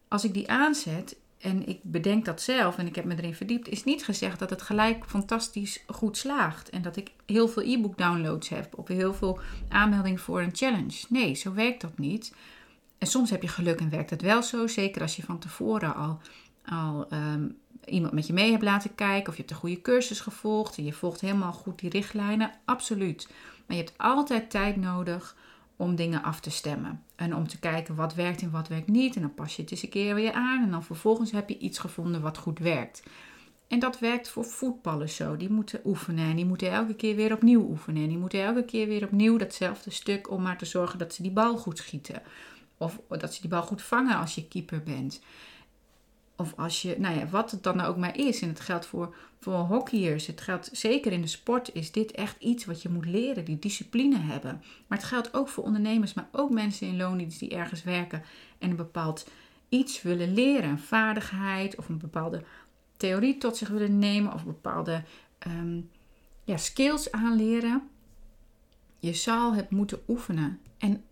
Als 0.08 0.24
ik 0.24 0.34
die 0.34 0.50
aanzet 0.50 1.16
en 1.38 1.68
ik 1.68 1.78
bedenk 1.82 2.24
dat 2.24 2.42
zelf 2.42 2.78
en 2.78 2.86
ik 2.86 2.94
heb 2.94 3.04
me 3.04 3.16
erin 3.16 3.34
verdiept, 3.34 3.68
is 3.68 3.84
niet 3.84 4.04
gezegd 4.04 4.38
dat 4.38 4.50
het 4.50 4.62
gelijk 4.62 5.04
fantastisch 5.06 5.84
goed 5.86 6.16
slaagt. 6.16 6.70
En 6.70 6.82
dat 6.82 6.96
ik 6.96 7.10
heel 7.26 7.48
veel 7.48 7.62
e-book 7.62 7.98
downloads 7.98 8.48
heb 8.48 8.78
of 8.78 8.88
heel 8.88 9.14
veel 9.14 9.40
aanmeldingen 9.68 10.20
voor 10.20 10.40
een 10.40 10.56
challenge. 10.56 11.04
Nee, 11.08 11.34
zo 11.34 11.52
werkt 11.52 11.80
dat 11.80 11.98
niet. 11.98 12.32
En 13.02 13.08
soms 13.08 13.30
heb 13.30 13.42
je 13.42 13.48
geluk 13.48 13.80
en 13.80 13.90
werkt 13.90 14.10
het 14.10 14.22
wel 14.22 14.42
zo. 14.42 14.66
Zeker 14.66 15.02
als 15.02 15.16
je 15.16 15.22
van 15.22 15.38
tevoren 15.38 15.94
al, 15.94 16.20
al 16.64 17.06
ehm, 17.08 17.48
iemand 17.84 18.12
met 18.12 18.26
je 18.26 18.32
mee 18.32 18.50
hebt 18.50 18.62
laten 18.62 18.94
kijken. 18.94 19.28
Of 19.28 19.34
je 19.34 19.40
hebt 19.40 19.50
een 19.50 19.60
goede 19.60 19.80
cursus 19.80 20.20
gevolgd. 20.20 20.76
En 20.78 20.84
je 20.84 20.92
volgt 20.92 21.20
helemaal 21.20 21.52
goed 21.52 21.78
die 21.78 21.90
richtlijnen. 21.90 22.50
Absoluut. 22.64 23.28
Maar 23.66 23.76
je 23.76 23.82
hebt 23.82 23.98
altijd 23.98 24.50
tijd 24.50 24.76
nodig 24.76 25.36
om 25.76 25.96
dingen 25.96 26.22
af 26.22 26.40
te 26.40 26.50
stemmen. 26.50 27.02
En 27.16 27.36
om 27.36 27.48
te 27.48 27.58
kijken 27.58 27.94
wat 27.94 28.14
werkt 28.14 28.42
en 28.42 28.50
wat 28.50 28.68
werkt 28.68 28.88
niet. 28.88 29.16
En 29.16 29.20
dan 29.20 29.34
pas 29.34 29.56
je 29.56 29.62
het 29.62 29.70
eens 29.70 29.82
een 29.82 29.88
keer 29.88 30.14
weer 30.14 30.32
aan. 30.32 30.62
En 30.62 30.70
dan 30.70 30.84
vervolgens 30.84 31.30
heb 31.30 31.48
je 31.48 31.58
iets 31.58 31.78
gevonden 31.78 32.20
wat 32.20 32.38
goed 32.38 32.58
werkt. 32.58 33.02
En 33.68 33.78
dat 33.78 33.98
werkt 33.98 34.28
voor 34.28 34.44
voetballers 34.44 35.16
zo. 35.16 35.36
Die 35.36 35.50
moeten 35.50 35.80
oefenen 35.84 36.24
en 36.24 36.36
die 36.36 36.46
moeten 36.46 36.70
elke 36.70 36.94
keer 36.94 37.16
weer 37.16 37.32
opnieuw 37.32 37.62
oefenen. 37.62 38.02
En 38.02 38.08
die 38.08 38.18
moeten 38.18 38.42
elke 38.42 38.64
keer 38.64 38.88
weer 38.88 39.04
opnieuw 39.04 39.36
datzelfde 39.36 39.90
stuk 39.90 40.30
om 40.30 40.42
maar 40.42 40.58
te 40.58 40.64
zorgen 40.64 40.98
dat 40.98 41.14
ze 41.14 41.22
die 41.22 41.32
bal 41.32 41.56
goed 41.56 41.78
schieten. 41.78 42.22
Of 42.82 43.00
dat 43.08 43.34
ze 43.34 43.40
die 43.40 43.50
bal 43.50 43.62
goed 43.62 43.82
vangen 43.82 44.16
als 44.16 44.34
je 44.34 44.48
keeper 44.48 44.82
bent. 44.82 45.20
Of 46.36 46.54
als 46.56 46.82
je, 46.82 46.96
nou 46.98 47.18
ja, 47.18 47.26
wat 47.26 47.50
het 47.50 47.62
dan 47.62 47.80
ook 47.80 47.96
maar 47.96 48.16
is. 48.16 48.40
En 48.40 48.48
het 48.48 48.60
geldt 48.60 48.86
voor, 48.86 49.14
voor 49.40 49.54
hockeyers. 49.54 50.26
Het 50.26 50.40
geldt 50.40 50.68
zeker 50.72 51.12
in 51.12 51.20
de 51.20 51.26
sport. 51.26 51.74
Is 51.74 51.92
dit 51.92 52.10
echt 52.10 52.36
iets 52.42 52.64
wat 52.64 52.82
je 52.82 52.88
moet 52.88 53.06
leren, 53.06 53.44
die 53.44 53.58
discipline 53.58 54.18
hebben. 54.18 54.62
Maar 54.86 54.98
het 54.98 55.06
geldt 55.06 55.34
ook 55.34 55.48
voor 55.48 55.64
ondernemers, 55.64 56.14
maar 56.14 56.28
ook 56.32 56.50
mensen 56.50 56.86
in 56.86 56.96
loondienst 56.96 57.38
die 57.38 57.50
ergens 57.50 57.82
werken 57.82 58.22
en 58.58 58.70
een 58.70 58.76
bepaald 58.76 59.26
iets 59.68 60.02
willen 60.02 60.34
leren. 60.34 60.70
Een 60.70 60.78
vaardigheid 60.78 61.76
of 61.76 61.88
een 61.88 61.98
bepaalde 61.98 62.42
theorie 62.96 63.38
tot 63.38 63.56
zich 63.56 63.68
willen 63.68 63.98
nemen. 63.98 64.32
Of 64.32 64.44
bepaalde 64.44 65.02
um, 65.46 65.90
ja, 66.44 66.56
skills 66.56 67.12
aanleren. 67.12 67.88
Je 68.98 69.14
zal 69.14 69.54
het 69.54 69.70
moeten 69.70 70.02
oefenen. 70.08 70.60
En 70.78 71.04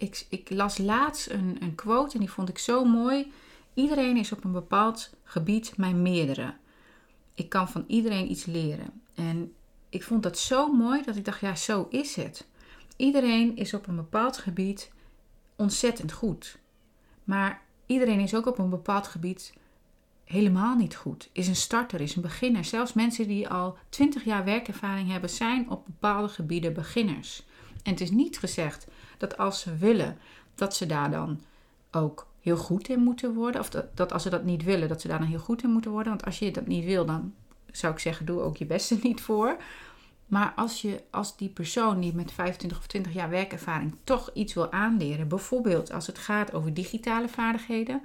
ik, 0.00 0.26
ik 0.28 0.50
las 0.50 0.78
laatst 0.78 1.30
een, 1.30 1.56
een 1.60 1.74
quote 1.74 2.14
en 2.14 2.20
die 2.20 2.30
vond 2.30 2.48
ik 2.48 2.58
zo 2.58 2.84
mooi. 2.84 3.32
Iedereen 3.74 4.16
is 4.16 4.32
op 4.32 4.44
een 4.44 4.52
bepaald 4.52 5.10
gebied 5.24 5.76
mijn 5.76 6.02
meerdere. 6.02 6.54
Ik 7.34 7.48
kan 7.48 7.68
van 7.68 7.84
iedereen 7.86 8.30
iets 8.30 8.44
leren. 8.44 9.02
En 9.14 9.52
ik 9.88 10.02
vond 10.02 10.22
dat 10.22 10.38
zo 10.38 10.72
mooi 10.72 11.02
dat 11.02 11.16
ik 11.16 11.24
dacht, 11.24 11.40
ja, 11.40 11.54
zo 11.54 11.86
is 11.90 12.16
het. 12.16 12.46
Iedereen 12.96 13.56
is 13.56 13.74
op 13.74 13.86
een 13.86 13.96
bepaald 13.96 14.36
gebied 14.36 14.92
ontzettend 15.56 16.12
goed. 16.12 16.58
Maar 17.24 17.62
iedereen 17.86 18.20
is 18.20 18.34
ook 18.34 18.46
op 18.46 18.58
een 18.58 18.70
bepaald 18.70 19.06
gebied 19.06 19.54
helemaal 20.24 20.76
niet 20.76 20.96
goed. 20.96 21.28
Is 21.32 21.48
een 21.48 21.56
starter, 21.56 22.00
is 22.00 22.16
een 22.16 22.22
beginner. 22.22 22.64
Zelfs 22.64 22.92
mensen 22.92 23.28
die 23.28 23.48
al 23.48 23.76
20 23.88 24.24
jaar 24.24 24.44
werkervaring 24.44 25.10
hebben, 25.10 25.30
zijn 25.30 25.70
op 25.70 25.84
bepaalde 25.84 26.28
gebieden 26.28 26.72
beginners. 26.72 27.42
En 27.82 27.90
het 27.90 28.00
is 28.00 28.10
niet 28.10 28.38
gezegd 28.38 28.86
dat 29.18 29.38
als 29.38 29.60
ze 29.60 29.76
willen, 29.76 30.18
dat 30.54 30.76
ze 30.76 30.86
daar 30.86 31.10
dan 31.10 31.40
ook 31.90 32.26
heel 32.40 32.56
goed 32.56 32.88
in 32.88 33.00
moeten 33.00 33.34
worden. 33.34 33.60
Of 33.60 33.70
dat, 33.70 33.96
dat 33.96 34.12
als 34.12 34.22
ze 34.22 34.30
dat 34.30 34.44
niet 34.44 34.64
willen, 34.64 34.88
dat 34.88 35.00
ze 35.00 35.08
daar 35.08 35.18
dan 35.18 35.28
heel 35.28 35.38
goed 35.38 35.62
in 35.62 35.70
moeten 35.70 35.90
worden. 35.90 36.12
Want 36.12 36.24
als 36.24 36.38
je 36.38 36.50
dat 36.50 36.66
niet 36.66 36.84
wil, 36.84 37.06
dan 37.06 37.34
zou 37.70 37.92
ik 37.92 37.98
zeggen, 37.98 38.26
doe 38.26 38.40
ook 38.40 38.56
je 38.56 38.66
beste 38.66 38.98
niet 39.02 39.20
voor. 39.20 39.56
Maar 40.26 40.52
als, 40.56 40.82
je, 40.82 41.02
als 41.10 41.36
die 41.36 41.48
persoon 41.48 42.00
die 42.00 42.14
met 42.14 42.32
25 42.32 42.78
of 42.78 42.86
20 42.86 43.12
jaar 43.12 43.30
werkervaring 43.30 43.94
toch 44.04 44.30
iets 44.34 44.54
wil 44.54 44.72
aanleren, 44.72 45.28
bijvoorbeeld 45.28 45.92
als 45.92 46.06
het 46.06 46.18
gaat 46.18 46.52
over 46.52 46.74
digitale 46.74 47.28
vaardigheden, 47.28 48.02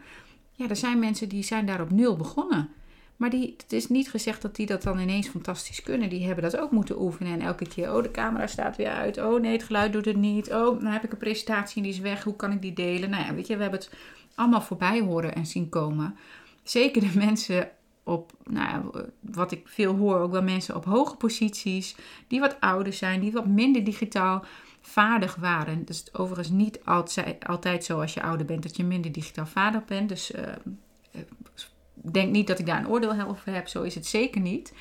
ja, 0.51 0.69
er 0.69 0.75
zijn 0.75 0.99
mensen 0.99 1.29
die 1.29 1.43
zijn 1.43 1.65
daar 1.65 1.81
op 1.81 1.91
nul 1.91 2.15
begonnen. 2.15 2.69
Maar 3.15 3.29
die, 3.29 3.53
het 3.57 3.73
is 3.73 3.87
niet 3.87 4.09
gezegd 4.09 4.41
dat 4.41 4.55
die 4.55 4.65
dat 4.65 4.83
dan 4.83 4.99
ineens 4.99 5.27
fantastisch 5.27 5.83
kunnen. 5.83 6.09
Die 6.09 6.25
hebben 6.25 6.43
dat 6.43 6.57
ook 6.57 6.71
moeten 6.71 7.01
oefenen. 7.01 7.33
En 7.33 7.41
elke 7.41 7.67
keer, 7.67 7.95
oh, 7.95 8.03
de 8.03 8.11
camera 8.11 8.47
staat 8.47 8.77
weer 8.77 8.89
uit. 8.89 9.17
Oh, 9.17 9.41
nee, 9.41 9.51
het 9.51 9.63
geluid 9.63 9.93
doet 9.93 10.05
het 10.05 10.15
niet. 10.15 10.53
Oh, 10.53 10.79
dan 10.79 10.91
heb 10.91 11.03
ik 11.03 11.11
een 11.11 11.17
presentatie 11.17 11.77
en 11.77 11.83
die 11.83 11.91
is 11.91 11.99
weg. 11.99 12.23
Hoe 12.23 12.35
kan 12.35 12.51
ik 12.51 12.61
die 12.61 12.73
delen? 12.73 13.09
Nou 13.09 13.25
ja, 13.25 13.33
weet 13.33 13.47
je, 13.47 13.55
we 13.55 13.61
hebben 13.61 13.79
het 13.79 13.91
allemaal 14.35 14.61
voorbij 14.61 15.01
horen 15.01 15.35
en 15.35 15.45
zien 15.45 15.69
komen. 15.69 16.15
Zeker 16.63 17.01
de 17.01 17.11
mensen 17.25 17.69
op, 18.03 18.33
nou, 18.43 19.05
wat 19.19 19.51
ik 19.51 19.67
veel 19.67 19.95
hoor, 19.95 20.19
ook 20.19 20.31
wel 20.31 20.43
mensen 20.43 20.75
op 20.75 20.85
hoge 20.85 21.15
posities. 21.15 21.95
Die 22.27 22.39
wat 22.39 22.59
ouder 22.59 22.93
zijn, 22.93 23.19
die 23.19 23.31
wat 23.31 23.47
minder 23.47 23.83
digitaal 23.83 24.45
vaardig 24.81 25.35
waren. 25.35 25.85
Dus 25.85 26.13
overigens 26.13 26.49
niet 26.49 26.85
altijd, 26.85 27.45
altijd 27.47 27.83
zo 27.83 28.01
als 28.01 28.13
je 28.13 28.23
ouder 28.23 28.45
bent 28.45 28.63
dat 28.63 28.77
je 28.77 28.83
minder 28.83 29.11
digitaal 29.11 29.47
vaardig 29.47 29.85
bent. 29.85 30.09
Dus... 30.09 30.31
Uh, 30.31 30.41
denk 32.13 32.31
niet 32.31 32.47
dat 32.47 32.59
ik 32.59 32.65
daar 32.65 32.79
een 32.79 32.89
oordeel 32.89 33.21
over 33.27 33.53
heb, 33.53 33.67
zo 33.67 33.83
is 33.83 33.95
het 33.95 34.05
zeker 34.05 34.41
niet. 34.41 34.73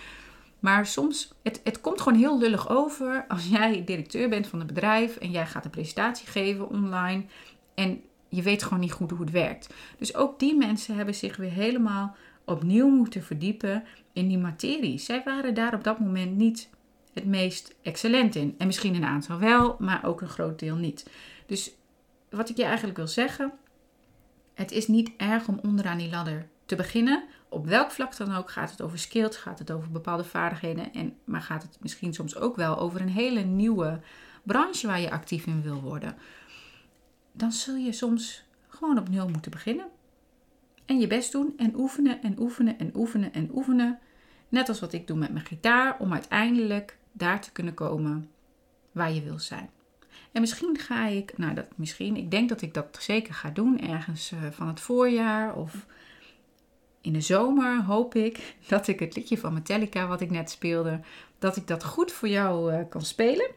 Maar 0.59 0.87
soms, 0.87 1.33
het, 1.43 1.61
het 1.65 1.81
komt 1.81 2.01
gewoon 2.01 2.19
heel 2.19 2.39
lullig 2.39 2.69
over 2.69 3.25
als 3.29 3.49
jij 3.49 3.85
directeur 3.85 4.29
bent 4.29 4.47
van 4.47 4.61
een 4.61 4.67
bedrijf 4.67 5.17
en 5.17 5.31
jij 5.31 5.47
gaat 5.47 5.65
een 5.65 5.71
presentatie 5.71 6.27
geven 6.27 6.69
online 6.69 7.25
en 7.75 8.03
je 8.29 8.43
weet 8.43 8.63
gewoon 8.63 8.81
niet 8.81 8.93
goed 8.93 9.11
hoe 9.11 9.21
het 9.21 9.31
werkt. 9.31 9.75
Dus 9.99 10.15
ook 10.15 10.39
die 10.39 10.57
mensen 10.57 10.97
hebben 10.97 11.15
zich 11.15 11.37
weer 11.37 11.51
helemaal 11.51 12.17
opnieuw 12.45 12.89
moeten 12.89 13.23
verdiepen 13.23 13.85
in 14.13 14.29
die 14.29 14.39
materie. 14.39 14.99
Zij 14.99 15.23
waren 15.25 15.55
daar 15.55 15.75
op 15.75 15.85
dat 15.85 15.99
moment 15.99 16.37
niet 16.37 16.71
het 17.15 17.25
meest 17.25 17.75
excellent 17.83 18.35
in. 18.35 18.55
En 18.59 18.67
misschien 18.67 18.95
een 18.95 19.05
aantal 19.05 19.39
wel, 19.39 19.77
maar 19.79 20.05
ook 20.05 20.21
een 20.21 20.29
groot 20.29 20.59
deel 20.59 20.77
niet. 20.77 21.11
Dus 21.47 21.75
wat 22.31 22.49
ik 22.49 22.57
je 22.57 22.65
eigenlijk 22.65 22.97
wil 22.97 23.09
zeggen, 23.09 23.53
het 24.55 24.73
is 24.73 24.87
niet 24.87 25.11
erg 25.17 25.49
om 25.49 25.59
onderaan 25.63 25.99
die 25.99 26.11
ladder 26.11 26.49
te 26.67 26.77
beginnen. 26.77 27.25
Op 27.49 27.67
welk 27.67 27.91
vlak 27.91 28.17
dan 28.17 28.35
ook 28.35 28.51
gaat 28.51 28.71
het 28.71 28.83
over 28.83 28.99
skills, 28.99 29.37
gaat 29.37 29.59
het 29.59 29.71
over 29.71 29.91
bepaalde 29.91 30.25
vaardigheden, 30.25 30.93
en, 30.93 31.17
maar 31.25 31.43
gaat 31.43 31.63
het 31.63 31.79
misschien 31.81 32.15
soms 32.15 32.37
ook 32.37 32.57
wel 32.57 32.79
over 32.79 33.01
een 33.01 33.09
hele 33.09 33.41
nieuwe 33.41 34.01
branche 34.43 34.87
waar 34.87 35.01
je 35.01 35.11
actief 35.11 35.47
in 35.47 35.63
wil 35.63 35.81
worden. 35.81 36.17
Dan 37.33 37.53
zul 37.53 37.77
je 37.77 37.93
soms 37.93 38.45
gewoon 38.69 38.99
op 38.99 39.09
nul 39.09 39.29
moeten 39.29 39.51
beginnen. 39.51 39.87
En 40.85 41.01
je 41.01 41.07
best 41.07 41.33
doen 41.33 41.55
en 41.57 41.75
oefenen 41.77 42.23
en 42.23 42.39
oefenen 42.39 42.79
en 42.79 42.91
oefenen 42.95 43.33
en 43.33 43.51
oefenen. 43.55 43.99
Net 44.49 44.69
als 44.69 44.81
wat 44.81 44.93
ik 44.93 45.07
doe 45.07 45.17
met 45.17 45.33
mijn 45.33 45.45
gitaar, 45.45 45.97
om 45.99 46.13
uiteindelijk 46.13 46.99
daar 47.13 47.41
te 47.41 47.53
kunnen 47.53 47.75
komen 47.75 48.31
waar 48.93 49.13
je 49.13 49.23
wil 49.23 49.39
zijn. 49.39 49.71
En 50.33 50.41
misschien 50.41 50.79
ga 50.79 51.07
ik, 51.07 51.39
nou 51.39 51.55
dat 51.55 51.67
misschien, 51.77 52.17
ik 52.17 52.31
denk 52.31 52.49
dat 52.49 52.63
ik 52.63 52.75
dat 52.75 52.97
zeker 53.01 53.35
ga 53.35 53.51
doen, 53.51 53.81
ergens 53.81 54.33
uh, 54.33 54.39
van 54.51 54.69
het 54.69 54.81
voorjaar 54.81 55.55
of 55.55 55.87
in 57.05 57.13
de 57.13 57.21
zomer 57.21 57.83
hoop 57.83 58.15
ik 58.15 58.55
dat 58.69 58.89
ik 58.89 59.01
het 59.01 59.17
liedje 59.17 59.39
van 59.39 59.53
Metallica, 59.53 60.07
wat 60.07 60.21
ik 60.21 60.31
net 60.31 60.51
speelde, 60.51 61.01
dat 61.39 61.57
ik 61.57 61.67
dat 61.67 61.85
goed 61.85 62.13
voor 62.13 62.29
jou 62.29 62.73
uh, 62.73 62.81
kan 62.89 63.03
spelen. 63.03 63.51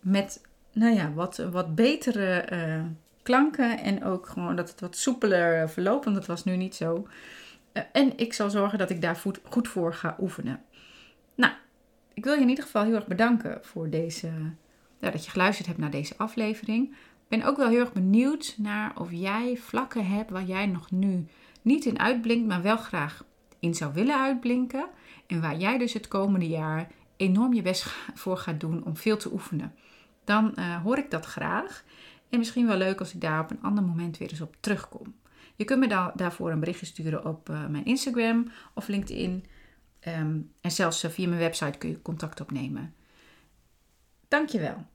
Met, 0.00 0.42
nou 0.72 0.94
ja, 0.94 1.12
wat, 1.12 1.36
wat 1.36 1.74
betere 1.74 2.48
uh, 2.52 2.84
klanken 3.22 3.78
en 3.78 4.04
ook 4.04 4.28
gewoon 4.28 4.56
dat 4.56 4.70
het 4.70 4.80
wat 4.80 4.96
soepeler 4.96 5.70
verloopt, 5.70 6.04
want 6.04 6.16
dat 6.16 6.26
was 6.26 6.44
nu 6.44 6.56
niet 6.56 6.74
zo. 6.74 7.08
en 7.92 8.18
ik 8.18 8.32
zal 8.32 8.50
zorgen 8.50 8.78
dat 8.78 8.90
ik 8.90 9.00
daar 9.00 9.22
goed 9.42 9.68
voor 9.68 9.94
ga 9.94 10.16
oefenen. 10.20 10.62
Nou, 11.34 11.52
ik 12.14 12.24
wil 12.24 12.34
je 12.34 12.40
in 12.40 12.48
ieder 12.48 12.64
geval 12.64 12.84
heel 12.84 12.94
erg 12.94 13.06
bedanken 13.06 13.58
voor 13.62 13.90
deze, 13.90 14.30
dat 14.98 15.24
je 15.24 15.30
geluisterd 15.30 15.66
hebt 15.66 15.78
naar 15.78 15.90
deze 15.90 16.14
aflevering. 16.16 16.88
Ik 16.90 17.40
ben 17.40 17.42
ook 17.42 17.56
wel 17.56 17.68
heel 17.68 17.80
erg 17.80 17.92
benieuwd 17.92 18.54
naar 18.58 18.92
of 19.00 19.08
jij 19.10 19.56
vlakken 19.56 20.06
hebt 20.06 20.30
waar 20.30 20.44
jij 20.44 20.66
nog 20.66 20.90
nu 20.90 21.26
niet 21.64 21.84
in 21.84 21.98
uitblinkt, 21.98 22.46
maar 22.46 22.62
wel 22.62 22.76
graag 22.76 23.24
in 23.58 23.74
zou 23.74 23.92
willen 23.92 24.20
uitblinken. 24.20 24.88
En 25.26 25.40
waar 25.40 25.56
jij 25.56 25.78
dus 25.78 25.92
het 25.92 26.08
komende 26.08 26.48
jaar 26.48 26.90
enorm 27.16 27.54
je 27.54 27.62
best 27.62 27.86
voor 28.14 28.36
gaat 28.36 28.60
doen 28.60 28.84
om 28.84 28.96
veel 28.96 29.16
te 29.16 29.32
oefenen. 29.32 29.74
Dan 30.24 30.52
uh, 30.58 30.82
hoor 30.82 30.98
ik 30.98 31.10
dat 31.10 31.24
graag. 31.24 31.84
En 32.28 32.38
misschien 32.38 32.66
wel 32.66 32.76
leuk 32.76 32.98
als 32.98 33.14
ik 33.14 33.20
daar 33.20 33.40
op 33.40 33.50
een 33.50 33.62
ander 33.62 33.84
moment 33.84 34.18
weer 34.18 34.30
eens 34.30 34.40
op 34.40 34.56
terugkom. 34.60 35.14
Je 35.56 35.64
kunt 35.64 35.80
me 35.80 35.88
da 35.88 36.12
daarvoor 36.16 36.50
een 36.50 36.60
berichtje 36.60 36.86
sturen 36.86 37.24
op 37.24 37.48
uh, 37.48 37.66
mijn 37.66 37.84
Instagram 37.84 38.50
of 38.74 38.88
LinkedIn. 38.88 39.44
Um, 40.08 40.50
en 40.60 40.70
zelfs 40.70 41.04
uh, 41.04 41.10
via 41.10 41.28
mijn 41.28 41.40
website 41.40 41.78
kun 41.78 41.88
je 41.88 42.02
contact 42.02 42.40
opnemen. 42.40 42.94
Dankjewel. 44.28 44.86